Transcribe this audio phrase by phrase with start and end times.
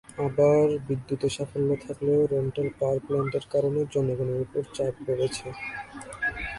[0.19, 5.47] আবার বিদ্যুতে সাফল্য থাকলেও রেন্টাল পাওয়ার প্ল্যান্টের কারণে জনগণের ওপর চাপ বেড়েছে।